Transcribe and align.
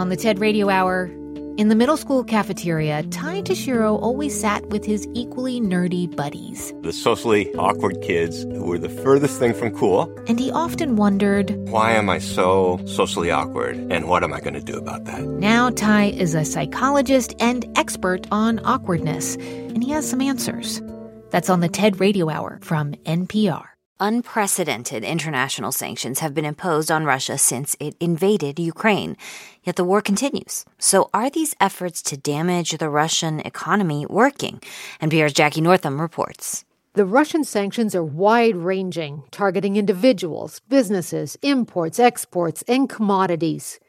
On 0.00 0.08
the 0.08 0.16
TED 0.16 0.38
Radio 0.38 0.70
Hour, 0.70 1.10
in 1.58 1.68
the 1.68 1.74
middle 1.74 1.98
school 1.98 2.24
cafeteria, 2.24 3.02
Ty 3.10 3.42
Tashiro 3.42 4.00
always 4.00 4.40
sat 4.40 4.64
with 4.70 4.82
his 4.82 5.06
equally 5.12 5.60
nerdy 5.60 6.16
buddies. 6.16 6.72
The 6.80 6.90
socially 6.94 7.54
awkward 7.56 8.00
kids 8.00 8.44
who 8.44 8.64
were 8.64 8.78
the 8.78 8.88
furthest 8.88 9.38
thing 9.38 9.52
from 9.52 9.72
cool. 9.72 10.10
And 10.26 10.40
he 10.40 10.50
often 10.52 10.96
wondered, 10.96 11.54
Why 11.68 11.92
am 11.92 12.08
I 12.08 12.18
so 12.18 12.80
socially 12.86 13.30
awkward? 13.30 13.76
And 13.76 14.08
what 14.08 14.24
am 14.24 14.32
I 14.32 14.40
going 14.40 14.54
to 14.54 14.62
do 14.62 14.78
about 14.78 15.04
that? 15.04 15.22
Now, 15.22 15.68
Ty 15.68 16.04
is 16.06 16.34
a 16.34 16.46
psychologist 16.46 17.34
and 17.38 17.66
expert 17.76 18.26
on 18.32 18.58
awkwardness, 18.60 19.36
and 19.36 19.84
he 19.84 19.90
has 19.90 20.08
some 20.08 20.22
answers. 20.22 20.80
That's 21.28 21.50
on 21.50 21.60
the 21.60 21.68
TED 21.68 22.00
Radio 22.00 22.30
Hour 22.30 22.58
from 22.62 22.94
NPR. 23.04 23.69
Unprecedented 24.02 25.04
international 25.04 25.72
sanctions 25.72 26.20
have 26.20 26.32
been 26.32 26.46
imposed 26.46 26.90
on 26.90 27.04
Russia 27.04 27.36
since 27.36 27.76
it 27.78 27.96
invaded 28.00 28.58
Ukraine. 28.58 29.14
Yet 29.62 29.76
the 29.76 29.84
war 29.84 30.00
continues. 30.00 30.64
So 30.78 31.10
are 31.12 31.28
these 31.28 31.54
efforts 31.60 32.00
to 32.04 32.16
damage 32.16 32.70
the 32.78 32.88
Russian 32.88 33.40
economy 33.40 34.06
working? 34.08 34.62
NPR's 35.02 35.34
Jackie 35.34 35.60
Northam 35.60 36.00
reports. 36.00 36.64
The 36.94 37.04
Russian 37.04 37.44
sanctions 37.44 37.94
are 37.94 38.02
wide 38.02 38.56
ranging, 38.56 39.24
targeting 39.30 39.76
individuals, 39.76 40.60
businesses, 40.70 41.36
imports, 41.42 41.98
exports, 41.98 42.64
and 42.66 42.88
commodities. 42.88 43.80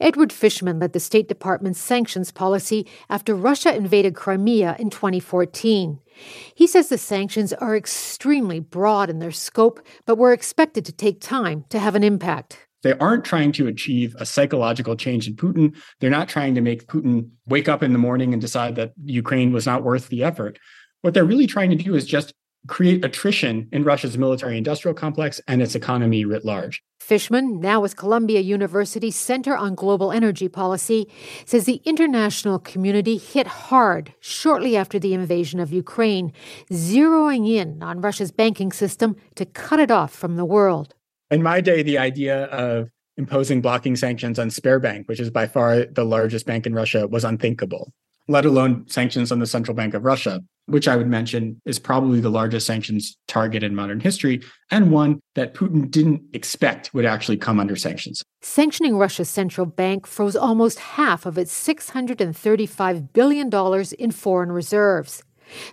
Edward 0.00 0.32
Fishman 0.32 0.78
led 0.78 0.92
the 0.92 1.00
State 1.00 1.28
Department's 1.28 1.80
sanctions 1.80 2.30
policy 2.30 2.86
after 3.08 3.34
Russia 3.34 3.74
invaded 3.74 4.14
Crimea 4.14 4.76
in 4.78 4.90
2014. 4.90 6.00
He 6.54 6.66
says 6.66 6.88
the 6.88 6.98
sanctions 6.98 7.52
are 7.54 7.76
extremely 7.76 8.60
broad 8.60 9.10
in 9.10 9.18
their 9.18 9.32
scope, 9.32 9.84
but 10.06 10.18
were 10.18 10.32
expected 10.32 10.84
to 10.86 10.92
take 10.92 11.20
time 11.20 11.64
to 11.70 11.78
have 11.78 11.94
an 11.94 12.04
impact. 12.04 12.66
They 12.82 12.92
aren't 12.94 13.24
trying 13.24 13.52
to 13.52 13.66
achieve 13.66 14.14
a 14.18 14.26
psychological 14.26 14.96
change 14.96 15.26
in 15.26 15.34
Putin. 15.34 15.76
They're 16.00 16.10
not 16.10 16.28
trying 16.28 16.54
to 16.54 16.60
make 16.60 16.86
Putin 16.86 17.30
wake 17.46 17.68
up 17.68 17.82
in 17.82 17.92
the 17.92 17.98
morning 17.98 18.32
and 18.32 18.40
decide 18.40 18.76
that 18.76 18.92
Ukraine 19.04 19.52
was 19.52 19.66
not 19.66 19.82
worth 19.82 20.08
the 20.08 20.22
effort. 20.22 20.58
What 21.02 21.14
they're 21.14 21.24
really 21.24 21.46
trying 21.46 21.70
to 21.70 21.76
do 21.76 21.94
is 21.94 22.06
just 22.06 22.32
create 22.66 23.04
attrition 23.04 23.68
in 23.72 23.84
Russia's 23.84 24.18
military 24.18 24.58
industrial 24.58 24.94
complex 24.94 25.40
and 25.48 25.62
its 25.62 25.74
economy 25.74 26.24
writ 26.24 26.44
large. 26.44 26.82
Fishman, 27.00 27.60
now 27.60 27.80
with 27.80 27.96
Columbia 27.96 28.40
University's 28.40 29.14
Center 29.14 29.56
on 29.56 29.74
Global 29.74 30.10
Energy 30.10 30.48
Policy, 30.48 31.08
says 31.44 31.64
the 31.64 31.80
international 31.84 32.58
community 32.58 33.16
hit 33.16 33.46
hard 33.46 34.12
shortly 34.18 34.76
after 34.76 34.98
the 34.98 35.14
invasion 35.14 35.60
of 35.60 35.72
Ukraine, 35.72 36.32
zeroing 36.72 37.48
in 37.48 37.82
on 37.82 38.00
Russia's 38.00 38.32
banking 38.32 38.72
system 38.72 39.14
to 39.36 39.44
cut 39.44 39.78
it 39.78 39.90
off 39.90 40.12
from 40.12 40.36
the 40.36 40.44
world. 40.44 40.94
In 41.30 41.42
my 41.42 41.60
day, 41.60 41.82
the 41.82 41.98
idea 41.98 42.46
of 42.46 42.90
imposing 43.16 43.60
blocking 43.60 43.94
sanctions 43.96 44.38
on 44.38 44.48
Sberbank, 44.48 45.06
which 45.06 45.20
is 45.20 45.30
by 45.30 45.46
far 45.46 45.84
the 45.84 46.04
largest 46.04 46.44
bank 46.44 46.66
in 46.66 46.74
Russia, 46.74 47.06
was 47.06 47.24
unthinkable, 47.24 47.92
let 48.26 48.44
alone 48.44 48.84
sanctions 48.88 49.30
on 49.30 49.38
the 49.38 49.46
Central 49.46 49.74
Bank 49.74 49.94
of 49.94 50.04
Russia 50.04 50.40
which 50.66 50.88
I 50.88 50.96
would 50.96 51.08
mention 51.08 51.60
is 51.64 51.78
probably 51.78 52.20
the 52.20 52.30
largest 52.30 52.66
sanctions 52.66 53.16
target 53.28 53.62
in 53.62 53.74
modern 53.74 54.00
history, 54.00 54.42
and 54.70 54.90
one 54.90 55.20
that 55.34 55.54
Putin 55.54 55.90
didn't 55.90 56.22
expect 56.32 56.92
would 56.92 57.04
actually 57.04 57.36
come 57.36 57.58
under 57.58 57.76
sanctions. 57.76 58.22
Sanctioning 58.42 58.96
Russia's 58.96 59.30
central 59.30 59.66
bank 59.66 60.06
froze 60.06 60.36
almost 60.36 60.78
half 60.78 61.26
of 61.26 61.38
its 61.38 61.52
$635 61.66 63.12
billion 63.12 63.50
in 63.98 64.10
foreign 64.10 64.52
reserves. 64.52 65.22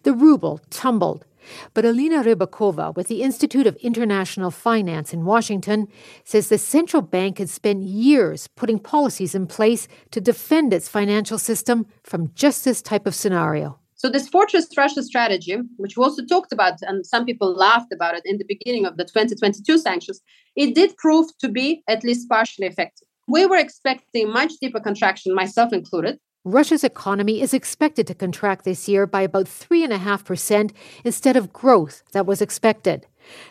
The 0.03 0.13
ruble 0.13 0.59
tumbled. 0.69 1.25
But 1.73 1.83
Elina 1.83 2.23
Ribakova 2.23 2.95
with 2.95 3.07
the 3.07 3.21
Institute 3.21 3.67
of 3.67 3.75
International 3.77 4.49
Finance 4.49 5.13
in 5.13 5.25
Washington 5.25 5.87
says 6.23 6.47
the 6.47 6.57
central 6.57 7.01
bank 7.01 7.37
had 7.37 7.49
spent 7.49 7.83
years 7.83 8.47
putting 8.55 8.79
policies 8.79 9.35
in 9.35 9.47
place 9.47 9.87
to 10.11 10.21
defend 10.21 10.73
its 10.73 10.87
financial 10.87 11.37
system 11.37 11.85
from 12.03 12.31
just 12.33 12.63
this 12.63 12.81
type 12.81 13.05
of 13.05 13.15
scenario. 13.15 13.79
So 14.03 14.09
this 14.09 14.27
fortress 14.27 14.67
Russia 14.75 15.01
strategy, 15.01 15.55
which 15.77 15.95
we 15.95 16.03
also 16.03 16.25
talked 16.25 16.51
about, 16.51 16.73
and 16.81 17.05
some 17.05 17.23
people 17.23 17.55
laughed 17.55 17.93
about 17.93 18.15
it 18.15 18.23
in 18.25 18.37
the 18.37 18.43
beginning 18.45 18.85
of 18.85 18.97
the 18.97 19.05
2022 19.05 19.77
sanctions, 19.77 20.19
it 20.57 20.75
did 20.75 20.97
prove 20.97 21.27
to 21.39 21.47
be 21.47 21.83
at 21.87 22.03
least 22.03 22.27
partially 22.27 22.67
effective. 22.67 23.07
We 23.29 23.45
were 23.45 23.55
expecting 23.55 24.29
much 24.29 24.51
deeper 24.59 24.81
contraction, 24.81 25.33
myself 25.33 25.71
included. 25.71 26.19
Russia's 26.43 26.83
economy 26.83 27.39
is 27.39 27.53
expected 27.53 28.05
to 28.07 28.13
contract 28.13 28.65
this 28.65 28.89
year 28.89 29.07
by 29.07 29.21
about 29.21 29.45
3.5% 29.45 30.73
instead 31.05 31.37
of 31.37 31.53
growth 31.53 32.03
that 32.11 32.25
was 32.25 32.41
expected. 32.41 33.07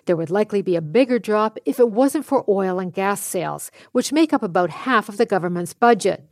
There 0.06 0.16
would 0.16 0.30
likely 0.30 0.62
be 0.62 0.76
a 0.76 0.82
bigger 0.82 1.18
drop 1.18 1.58
if 1.64 1.78
it 1.78 1.90
wasn't 1.90 2.26
for 2.26 2.44
oil 2.48 2.78
and 2.78 2.92
gas 2.92 3.20
sales, 3.20 3.70
which 3.92 4.12
make 4.12 4.32
up 4.32 4.42
about 4.42 4.70
half 4.70 5.08
of 5.08 5.16
the 5.16 5.26
government's 5.26 5.74
budget. 5.74 6.28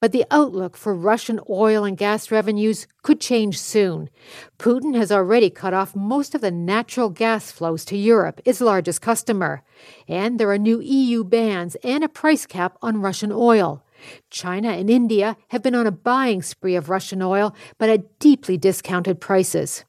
But 0.00 0.12
the 0.12 0.24
outlook 0.30 0.76
for 0.76 0.94
Russian 0.94 1.40
oil 1.48 1.84
and 1.84 1.96
gas 1.96 2.30
revenues 2.30 2.86
could 3.02 3.20
change 3.20 3.60
soon. 3.60 4.10
Putin 4.58 4.96
has 4.96 5.12
already 5.12 5.50
cut 5.50 5.74
off 5.74 5.94
most 5.94 6.34
of 6.34 6.40
the 6.40 6.50
natural 6.50 7.10
gas 7.10 7.52
flows 7.52 7.84
to 7.86 7.96
Europe, 7.96 8.40
its 8.44 8.60
largest 8.60 9.02
customer. 9.02 9.62
And 10.08 10.38
there 10.38 10.50
are 10.50 10.58
new 10.58 10.80
EU 10.80 11.24
bans 11.24 11.76
and 11.84 12.02
a 12.02 12.08
price 12.08 12.46
cap 12.46 12.76
on 12.82 13.02
Russian 13.02 13.32
oil. 13.32 13.84
China 14.30 14.70
and 14.70 14.88
India 14.88 15.36
have 15.48 15.62
been 15.62 15.74
on 15.74 15.86
a 15.86 15.92
buying 15.92 16.42
spree 16.42 16.74
of 16.74 16.88
Russian 16.88 17.22
oil, 17.22 17.54
but 17.78 17.90
at 17.90 18.18
deeply 18.18 18.56
discounted 18.56 19.20
prices. 19.20 19.84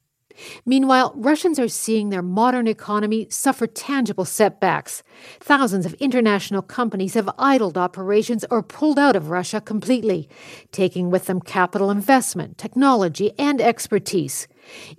Meanwhile, 0.64 1.12
Russians 1.16 1.58
are 1.58 1.68
seeing 1.68 2.10
their 2.10 2.22
modern 2.22 2.66
economy 2.66 3.26
suffer 3.30 3.66
tangible 3.66 4.24
setbacks. 4.24 5.02
Thousands 5.40 5.86
of 5.86 5.94
international 5.94 6.62
companies 6.62 7.14
have 7.14 7.30
idled 7.38 7.78
operations 7.78 8.44
or 8.50 8.62
pulled 8.62 8.98
out 8.98 9.16
of 9.16 9.30
Russia 9.30 9.60
completely, 9.60 10.28
taking 10.70 11.10
with 11.10 11.26
them 11.26 11.40
capital 11.40 11.90
investment, 11.90 12.58
technology, 12.58 13.32
and 13.38 13.60
expertise. 13.60 14.48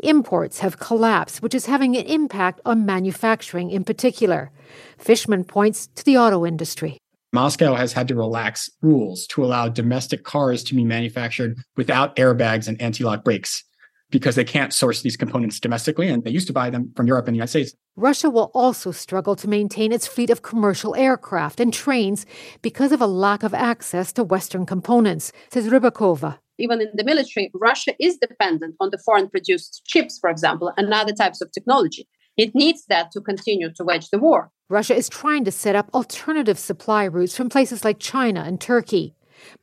Imports 0.03 0.59
have 0.59 0.79
collapsed, 0.79 1.41
which 1.41 1.55
is 1.55 1.65
having 1.65 1.95
an 1.95 2.05
impact 2.05 2.59
on 2.65 2.85
manufacturing 2.85 3.71
in 3.71 3.83
particular. 3.83 4.51
Fishman 4.97 5.43
points 5.43 5.87
to 5.95 6.03
the 6.03 6.17
auto 6.17 6.45
industry. 6.45 6.97
Moscow 7.31 7.73
has 7.73 7.93
had 7.93 8.07
to 8.09 8.15
relax 8.15 8.69
rules 8.83 9.25
to 9.27 9.43
allow 9.43 9.67
domestic 9.67 10.23
cars 10.23 10.63
to 10.65 10.75
be 10.75 10.83
manufactured 10.83 11.57
without 11.75 12.15
airbags 12.15 12.67
and 12.67 12.79
anti 12.79 13.03
lock 13.03 13.23
brakes 13.23 13.63
because 14.13 14.35
they 14.35 14.43
can't 14.43 14.71
source 14.71 15.01
these 15.01 15.17
components 15.17 15.59
domestically 15.59 16.07
and 16.07 16.23
they 16.23 16.29
used 16.29 16.47
to 16.47 16.53
buy 16.53 16.69
them 16.69 16.93
from 16.95 17.07
Europe 17.07 17.27
and 17.27 17.33
the 17.33 17.37
United 17.37 17.49
States. 17.49 17.73
Russia 17.95 18.29
will 18.29 18.51
also 18.53 18.91
struggle 18.91 19.35
to 19.35 19.49
maintain 19.49 19.91
its 19.91 20.05
fleet 20.05 20.29
of 20.29 20.43
commercial 20.43 20.95
aircraft 20.95 21.59
and 21.59 21.73
trains 21.73 22.25
because 22.61 22.91
of 22.91 23.01
a 23.01 23.07
lack 23.07 23.41
of 23.41 23.53
access 23.55 24.13
to 24.13 24.23
Western 24.23 24.65
components, 24.65 25.33
says 25.51 25.67
Ribakova. 25.67 26.37
Even 26.59 26.79
in 26.79 26.89
the 26.93 27.03
military, 27.03 27.49
Russia 27.55 27.93
is 27.99 28.17
dependent 28.17 28.75
on 28.79 28.91
the 28.91 28.99
foreign 28.99 29.29
produced 29.29 29.81
chips, 29.85 30.19
for 30.19 30.29
example, 30.29 30.71
and 30.77 30.93
other 30.93 31.11
types 31.11 31.41
of 31.41 31.51
technology. 31.51 32.07
It 32.37 32.53
needs 32.53 32.85
that 32.89 33.11
to 33.13 33.21
continue 33.21 33.73
to 33.73 33.83
wage 33.83 34.09
the 34.09 34.19
war. 34.19 34.51
Russia 34.69 34.95
is 34.95 35.09
trying 35.09 35.43
to 35.45 35.51
set 35.51 35.75
up 35.75 35.89
alternative 35.93 36.59
supply 36.59 37.05
routes 37.05 37.35
from 37.35 37.49
places 37.49 37.83
like 37.83 37.97
China 37.99 38.43
and 38.45 38.61
Turkey. 38.61 39.15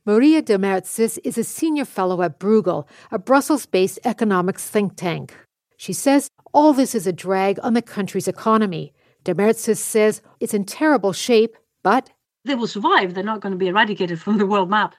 Maria 0.05 0.41
Demertzis 0.41 1.19
is 1.23 1.37
a 1.37 1.43
senior 1.43 1.85
fellow 1.85 2.21
at 2.21 2.39
Bruegel, 2.39 2.87
a 3.11 3.19
Brussels 3.19 3.65
based 3.65 3.99
economics 4.03 4.69
think 4.69 4.95
tank. 4.95 5.35
She 5.77 5.93
says 5.93 6.29
all 6.53 6.73
this 6.73 6.93
is 6.93 7.07
a 7.07 7.13
drag 7.13 7.59
on 7.63 7.73
the 7.73 7.81
country's 7.81 8.27
economy. 8.27 8.93
Demertzis 9.23 9.77
says 9.77 10.21
it's 10.39 10.53
in 10.53 10.65
terrible 10.65 11.13
shape, 11.13 11.55
but 11.83 12.09
they 12.45 12.55
will 12.55 12.67
survive. 12.67 13.13
They're 13.13 13.23
not 13.23 13.41
going 13.41 13.51
to 13.51 13.57
be 13.57 13.67
eradicated 13.67 14.19
from 14.19 14.37
the 14.37 14.45
world 14.45 14.69
map. 14.69 14.95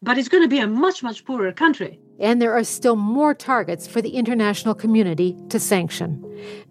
But 0.00 0.16
it's 0.16 0.28
going 0.28 0.44
to 0.44 0.48
be 0.48 0.60
a 0.60 0.66
much, 0.66 1.02
much 1.02 1.24
poorer 1.24 1.52
country. 1.52 1.98
And 2.20 2.40
there 2.40 2.52
are 2.52 2.64
still 2.64 2.96
more 2.96 3.34
targets 3.34 3.86
for 3.86 4.00
the 4.00 4.10
international 4.10 4.74
community 4.74 5.36
to 5.50 5.58
sanction. 5.58 6.24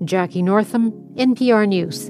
Jackie 0.04 0.42
Northam, 0.42 0.92
NPR 1.16 1.68
News. 1.68 2.10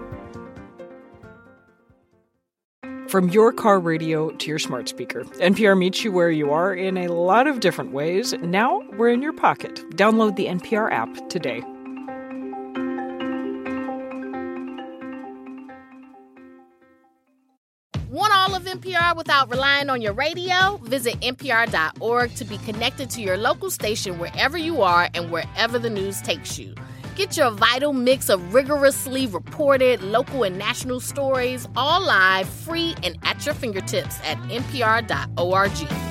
From 3.11 3.27
your 3.27 3.51
car 3.51 3.77
radio 3.81 4.29
to 4.29 4.47
your 4.47 4.57
smart 4.57 4.87
speaker, 4.87 5.25
NPR 5.25 5.77
meets 5.77 6.01
you 6.01 6.13
where 6.13 6.31
you 6.31 6.49
are 6.51 6.73
in 6.73 6.95
a 6.95 7.09
lot 7.09 7.45
of 7.45 7.59
different 7.59 7.91
ways. 7.91 8.31
Now 8.41 8.83
we're 8.93 9.09
in 9.09 9.21
your 9.21 9.33
pocket. 9.33 9.75
Download 9.97 10.37
the 10.37 10.45
NPR 10.45 10.89
app 10.89 11.27
today. 11.27 11.59
Want 18.09 18.33
all 18.33 18.55
of 18.55 18.63
NPR 18.63 19.17
without 19.17 19.51
relying 19.51 19.89
on 19.89 20.01
your 20.01 20.13
radio? 20.13 20.77
Visit 20.77 21.19
npr.org 21.19 22.33
to 22.35 22.45
be 22.45 22.57
connected 22.59 23.09
to 23.09 23.21
your 23.21 23.35
local 23.35 23.69
station 23.69 24.19
wherever 24.19 24.57
you 24.57 24.83
are 24.83 25.09
and 25.13 25.31
wherever 25.31 25.77
the 25.77 25.89
news 25.89 26.21
takes 26.21 26.57
you. 26.57 26.73
Get 27.21 27.37
your 27.37 27.51
vital 27.51 27.93
mix 27.93 28.29
of 28.29 28.51
rigorously 28.51 29.27
reported 29.27 30.01
local 30.01 30.41
and 30.41 30.57
national 30.57 30.99
stories 31.01 31.67
all 31.75 32.03
live, 32.03 32.49
free, 32.49 32.95
and 33.03 33.15
at 33.21 33.45
your 33.45 33.53
fingertips 33.53 34.17
at 34.23 34.39
npr.org. 34.49 36.10